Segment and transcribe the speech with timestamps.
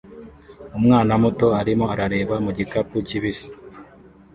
[0.77, 3.47] Umwana muto arimo arareba mu gikapu kibisi